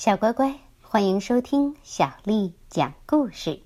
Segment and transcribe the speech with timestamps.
[0.00, 3.60] 小乖乖，欢迎收听小丽讲故事。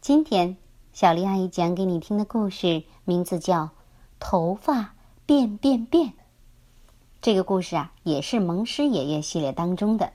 [0.00, 0.56] 今天，
[0.92, 3.64] 小丽阿姨讲给你听的故事名字叫
[4.20, 4.94] 《头发
[5.26, 6.10] 变变变》。
[7.20, 10.12] 这个故事啊，也是蒙师爷爷系列当中的。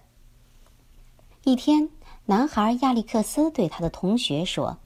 [1.44, 1.90] 一天，
[2.26, 4.78] 男孩亚历克斯对他的同学说：“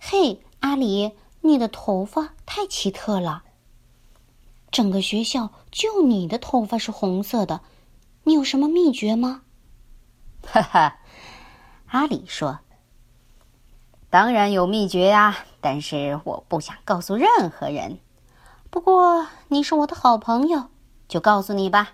[0.00, 1.12] 嘿，阿里，
[1.42, 3.44] 你的头发太奇特了。
[4.70, 7.60] 整个学校就你的头发是红色的。”
[8.24, 9.42] 你有什么秘诀吗？
[10.46, 10.98] 哈哈，
[11.86, 12.60] 阿里说
[14.10, 17.98] ：“当然有秘诀呀，但是我不想告诉任何人。
[18.70, 20.68] 不过你是我的好朋友，
[21.06, 21.92] 就告诉你吧。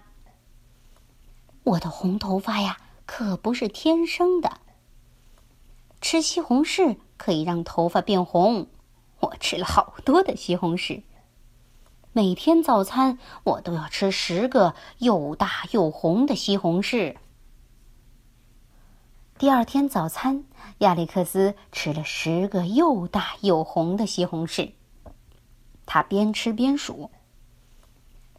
[1.65, 4.59] 我的红头发呀，可不是天生的。
[6.01, 8.69] 吃西红柿可以让头发变红，
[9.21, 11.02] 我吃了好多的西红柿。”
[12.13, 17.17] 每天早餐我都要吃十个又大又红的西红柿。
[19.39, 20.45] 第二天早餐，
[20.79, 24.73] 亚历克斯吃了十个又大又红的西红柿。
[25.87, 27.13] 他边吃边数：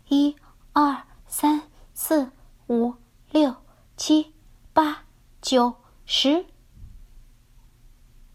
[0.09, 0.35] 一、
[0.73, 1.63] 二、三、
[1.93, 2.29] 四、
[2.67, 2.95] 五、
[3.29, 3.55] 六、
[3.95, 4.33] 七、
[4.73, 5.05] 八、
[5.41, 5.75] 九、
[6.05, 6.45] 十。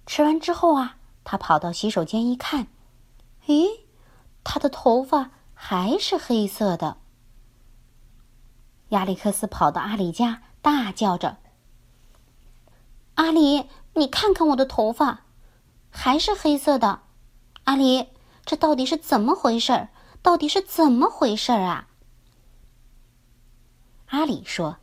[0.06, 2.68] 吃完之后啊，他跑到洗手间一看，
[3.46, 3.66] 咦？
[4.48, 6.98] 他的头发还是黑色的。
[8.90, 11.38] 亚历克斯跑到阿里家，大叫着
[13.16, 15.24] ：“阿里，你看看我的头发，
[15.90, 17.00] 还是黑色的！
[17.64, 18.10] 阿里，
[18.44, 19.88] 这到底是怎么回事？
[20.22, 21.88] 到底是怎么回事啊？”
[24.10, 24.76] 阿里说：“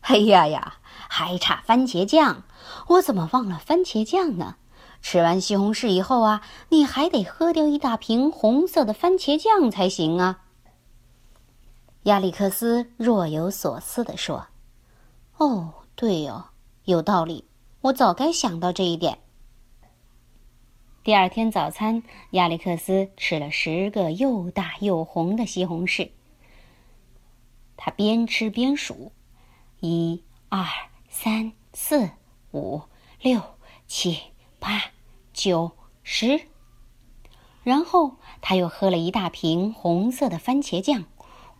[0.00, 0.76] 哎呀呀，
[1.10, 2.44] 还差番茄酱！
[2.86, 4.56] 我怎么忘了番茄酱呢？”
[5.02, 10.44] 吃完西红柿以后啊，你还得喝掉一大瓶红色的番茄酱才行啊。
[12.04, 14.46] 亚历克斯若有所思地说
[15.36, 16.46] ：“哦，对哦，
[16.84, 17.44] 有道理，
[17.82, 19.18] 我早该想到这一点。”
[21.04, 26.10] 第二天早餐，亚历克斯吃了十个又大又红的西红柿。
[27.76, 29.10] 他边吃边数：
[29.80, 30.64] 一、二、
[31.08, 32.10] 三、四、
[32.52, 32.82] 五、
[33.20, 33.42] 六、
[33.88, 34.31] 七。
[34.62, 34.80] 八、
[35.32, 35.72] 九、
[36.04, 36.46] 十，
[37.64, 41.02] 然后他又喝了一大瓶红色的番茄酱，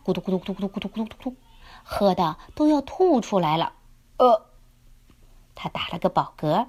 [0.05, 1.35] 咕嘟咕嘟咕嘟咕嘟咕嘟咕嘟，
[1.83, 3.73] 喝的都要吐出来了。
[4.15, 4.45] 呃，
[5.53, 6.67] 他打了个饱嗝。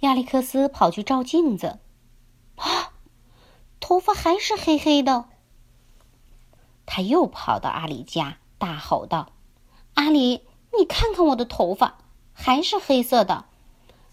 [0.00, 1.80] 亚历克斯跑去照镜子，
[2.54, 2.92] 啊，
[3.80, 5.24] 头发还是黑黑的。
[6.86, 9.32] 他又跑到阿里家，大吼道
[9.94, 10.46] ：“阿里，
[10.78, 11.98] 你看看我的头发，
[12.32, 13.46] 还是黑色的。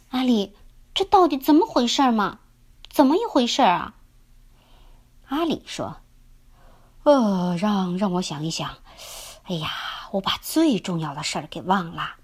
[0.09, 0.55] 阿里。”
[0.93, 2.39] 这到底怎么回事嘛？
[2.89, 3.95] 怎么一回事啊？
[5.27, 5.97] 阿里说
[7.01, 8.69] ：“呃，让让我想一想。
[9.45, 9.71] 哎呀，
[10.11, 12.17] 我把最重要的事儿给忘了。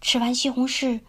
[0.00, 1.00] 吃完西红柿，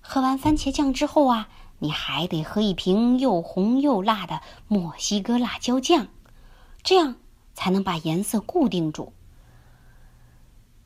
[0.00, 1.48] 喝完番茄酱之后啊，
[1.80, 6.06] 你还得喝一瓶又红又辣的墨西哥辣椒酱，
[6.84, 7.16] 这样
[7.54, 9.12] 才能把颜色固定住。”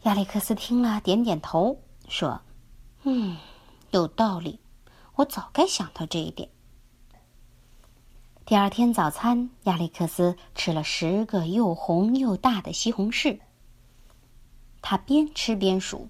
[0.05, 1.77] 亚历克斯听了，点点头，
[2.09, 2.41] 说
[3.05, 3.37] ：“嗯，
[3.91, 4.59] 有道理。”
[5.17, 6.49] 我早该想到这一点。
[8.47, 13.41] 第二天早餐，亚历克斯吃了十个又红又大的西红柿。
[14.81, 16.09] 他边吃边数：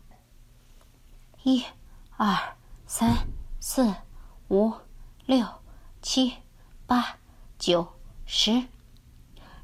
[1.43, 1.65] 一、
[2.17, 3.27] 二、三、
[3.61, 3.95] 四、
[4.49, 4.73] 五、
[5.27, 5.47] 六、
[6.01, 6.35] 七、
[6.87, 7.19] 八、
[7.59, 7.89] 九、
[8.25, 8.65] 十。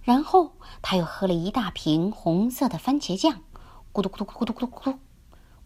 [0.02, 3.40] 然后他又喝了一大瓶红色的番茄酱，
[3.92, 4.98] 咕嘟咕嘟咕嘟咕嘟咕嘟，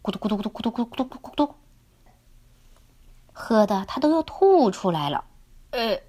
[0.03, 1.55] 咕嘟咕嘟咕嘟咕嘟咕嘟咕嘟咕嘟。
[3.33, 5.25] 喝的他都要吐出来了，
[5.71, 5.99] 呃。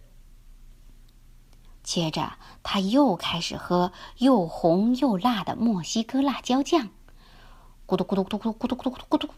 [1.83, 6.89] 接着他又开始喝又红又辣的墨西哥辣椒酱，
[7.87, 9.29] 咕嘟咕嘟咕嘟咕嘟咕嘟咕嘟咕嘟。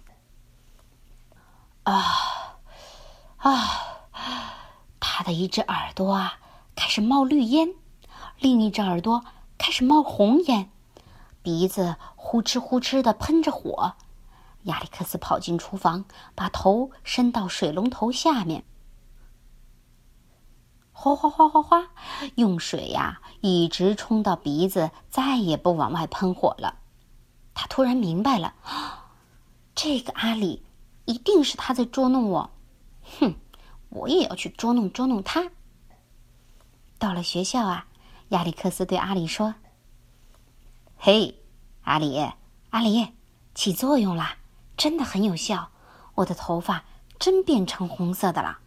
[1.85, 2.59] 啊
[3.39, 3.53] 啊！
[5.01, 6.41] 他的一只耳朵啊
[6.75, 7.75] 开始冒绿烟，
[8.39, 9.25] 另一只耳朵
[9.57, 10.71] 开始冒红烟，
[11.43, 13.95] 鼻子呼哧呼哧的喷着火。
[14.67, 16.05] 亚历克斯跑进厨房，
[16.35, 18.65] 把头伸到水龙头下面，
[20.93, 21.89] 哗哗哗哗哗，
[22.35, 26.79] 用水呀一直冲到鼻子，再也不往外喷火了。
[27.55, 28.55] 他突然明白了，
[29.75, 30.65] 这个阿里
[31.05, 32.51] 一定是他在捉弄我。
[33.21, 33.35] 哼，
[33.91, 35.51] 我也要去捉弄捉弄他。
[36.99, 37.87] 到了学校啊，
[38.31, 39.55] 亚历克斯对阿里说
[40.99, 41.39] ：“嘿，
[41.83, 42.19] 阿里，
[42.71, 43.13] 阿里，
[43.55, 44.27] 起作用了。”
[44.77, 45.71] 真的很有效，
[46.15, 46.85] 我的头发
[47.19, 48.59] 真变成红色的了。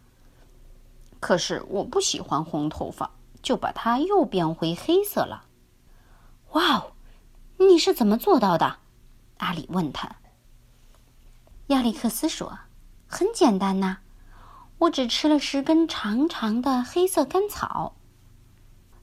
[1.20, 3.10] 可是我不喜欢红头发，
[3.42, 5.44] 就把它又变回黑色了。
[6.52, 6.92] 哇哦，
[7.58, 8.78] 你是怎么做到的？
[9.38, 10.16] 阿里问他。
[11.68, 12.58] 亚历克斯说
[13.06, 13.98] ：“很简单呐，
[14.78, 17.94] 我只吃了十根长长的黑色甘草。”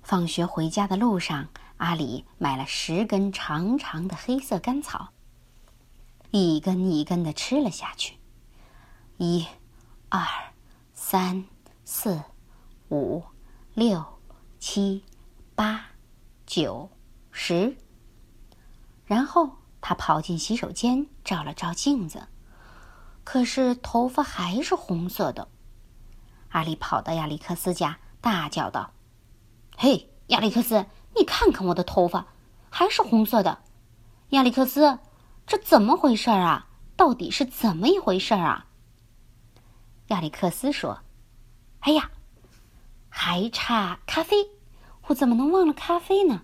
[0.04, 5.10] 放学回家的路上，阿里买了十根长长的黑色甘草，
[6.38, 8.18] 一根一根的吃了下去。
[9.18, 9.46] 一、
[10.10, 10.26] 二、
[10.94, 11.46] 三、
[11.86, 12.22] 四、
[12.90, 13.24] 五、
[13.74, 14.04] 六、
[14.60, 15.04] 七、
[15.56, 15.86] 八、
[16.46, 16.90] 九、
[17.32, 17.76] 十。
[19.06, 22.28] 然后他跑进洗手间，照了照镜子。
[23.24, 25.48] 可是头发还是红色的，
[26.50, 28.94] 阿里跑到亚历克斯家，大叫道
[29.78, 30.86] ：“嘿，亚历克斯，
[31.16, 32.28] 你看看我的头发，
[32.70, 33.60] 还是红色的！
[34.30, 35.00] 亚历克斯，
[35.48, 36.68] 这怎么回事啊？
[36.96, 38.68] 到底是怎么一回事啊？”
[40.10, 41.00] 亚历克斯说
[41.82, 42.12] ：“哎呀，
[43.10, 44.50] 还差咖啡，
[45.08, 46.42] 我怎么能忘了咖啡呢？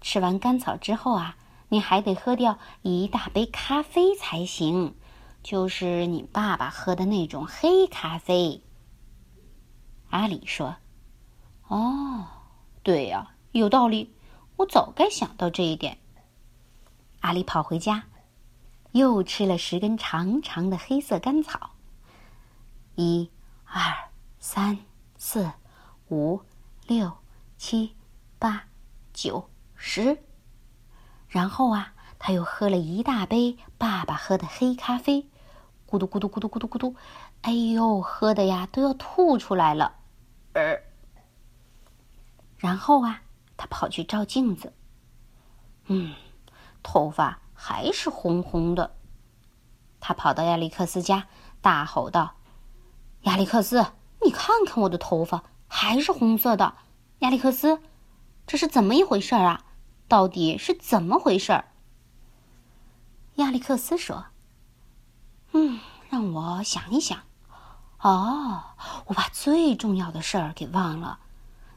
[0.00, 1.36] 吃完甘草之后啊，
[1.68, 4.94] 你还得喝掉一大杯咖啡才行。”
[5.42, 8.62] 就是你爸爸喝的那种黑咖啡。
[10.10, 10.76] 阿里说
[11.66, 12.26] ：“哦，
[12.84, 14.14] 对呀，有道理，
[14.56, 15.98] 我早该想到这一点。”
[17.22, 18.04] 阿里跑回家，
[18.92, 21.70] 又吃了十根长长的黑色甘草。
[22.94, 23.30] 一、
[23.64, 23.80] 二、
[24.38, 24.78] 三、
[25.16, 25.50] 四、
[26.10, 26.40] 五、
[26.86, 27.12] 六、
[27.56, 27.94] 七、
[28.38, 28.64] 八、
[29.12, 30.18] 九、十。
[31.28, 35.26] 然后啊，他又喝了一大杯爸爸喝的黑咖啡。
[35.88, 36.96] 咕嘟咕嘟咕嘟咕嘟咕嘟，
[37.42, 39.96] 哎呦，喝的呀都要吐出来了。
[40.54, 40.80] 呃，
[42.56, 43.22] 然后啊，
[43.58, 44.72] 他跑去照镜子，
[45.88, 46.14] 嗯，
[46.82, 48.96] 头发还是红红的。
[50.00, 51.28] 他跑到亚历克斯家，
[51.60, 52.34] 大吼道
[53.22, 53.86] ：“亚历克斯，
[54.24, 56.74] 你看看我的头发还是红色的！
[57.20, 57.80] 亚历克斯，
[58.48, 59.64] 这是怎么一回事儿啊？
[60.08, 61.66] 到底是怎么回事儿？”
[63.38, 64.26] 亚历克斯说。
[65.52, 65.78] 嗯，
[66.10, 67.16] 让我想一想。
[68.00, 68.64] 哦，
[69.06, 71.20] 我把最重要的事儿给忘了。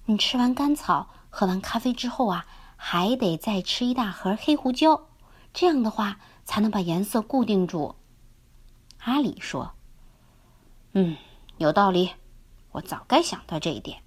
[0.06, 5.10] 你吃完甘草、喝完咖啡之后啊，还得再吃一大盒黑胡椒，
[5.56, 7.96] 这样的话才能把颜色固定住。
[9.00, 9.74] 阿里说
[10.92, 11.16] ：“嗯，
[11.58, 12.12] 有道理，
[12.74, 14.04] 我早该想到这一点。”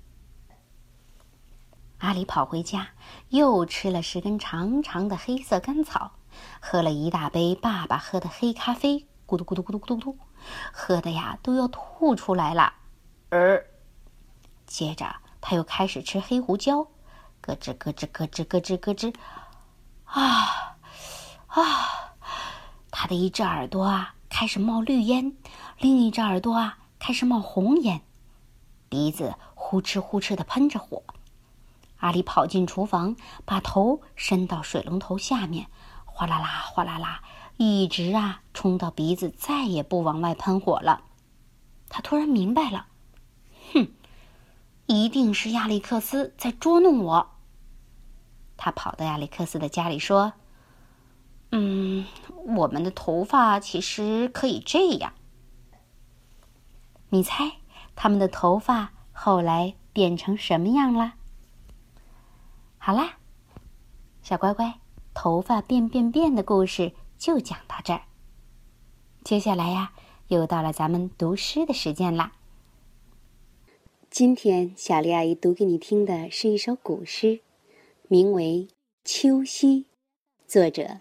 [2.01, 2.89] 阿里跑回家，
[3.31, 6.13] 又吃了十根长长的黑色甘草，
[6.61, 9.07] 喝了一大杯爸爸喝的黑咖啡。
[9.27, 10.19] 咕嘟咕嘟咕嘟咕嘟咕嘟，
[10.71, 12.75] 喝的呀都要吐出来了。
[13.31, 13.65] 呃，
[14.67, 16.87] 接着他又开始吃黑胡椒，
[17.41, 19.15] 咯吱咯吱咯吱咯吱咯吱，
[20.05, 20.68] 啊
[21.49, 22.15] 啊！
[22.91, 25.37] 他的一只耳朵啊开始冒绿烟，
[25.79, 28.03] 另一只耳朵啊开始冒红烟，
[28.89, 31.03] 鼻子呼哧呼哧的喷着火。
[31.99, 35.69] 阿里跑进厨房，把头伸到水龙头下面，
[36.05, 37.23] 哗啦啦，哗啦啦。
[37.57, 41.03] 一直啊，冲到鼻子，再也不往外喷火了。
[41.89, 42.87] 他突然明白了，
[43.73, 43.89] 哼，
[44.87, 47.31] 一定是亚历克斯在捉弄我。
[48.57, 50.35] 他跑到亚历克斯的家里说
[51.51, 52.07] ：“嗯，
[52.47, 55.15] 我们的头发其实可以这样。
[57.11, 57.53] 你猜
[57.97, 61.15] 他们的头发后来变成什么样了？”
[62.79, 63.19] 好啦，
[64.23, 64.81] 小乖乖，
[65.15, 66.93] 头发变变变的故事。
[67.19, 68.03] 就讲到这儿。
[69.25, 69.93] 接下来呀，
[70.29, 72.33] 又到了咱们读诗的时间啦。
[74.09, 77.41] 今天小丽阿姨读给你听的是一首古诗，
[78.07, 78.69] 名为
[79.05, 79.83] 《秋夕》，
[80.47, 81.01] 作者